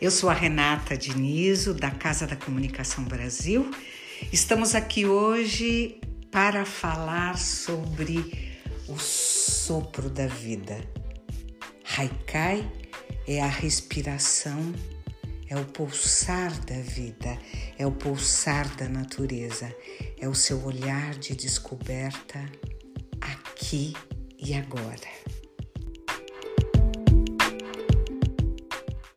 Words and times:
Eu 0.00 0.10
sou 0.10 0.30
a 0.30 0.32
Renata 0.32 0.96
Dinizo, 0.96 1.74
da 1.74 1.90
Casa 1.90 2.26
da 2.26 2.34
Comunicação 2.34 3.04
Brasil. 3.04 3.70
Estamos 4.32 4.74
aqui 4.74 5.04
hoje 5.04 6.00
para 6.30 6.64
falar 6.64 7.36
sobre 7.36 8.56
o 8.88 8.98
sopro 8.98 10.08
da 10.08 10.26
vida. 10.26 10.80
Haikai 11.98 12.66
é 13.28 13.42
a 13.42 13.46
respiração, 13.46 14.74
é 15.46 15.56
o 15.58 15.66
pulsar 15.66 16.58
da 16.64 16.80
vida, 16.80 17.38
é 17.78 17.86
o 17.86 17.92
pulsar 17.92 18.74
da 18.76 18.88
natureza, 18.88 19.70
é 20.18 20.26
o 20.26 20.34
seu 20.34 20.64
olhar 20.64 21.10
de 21.16 21.36
descoberta 21.36 22.42
aqui 23.20 23.92
e 24.38 24.54
agora. 24.54 25.19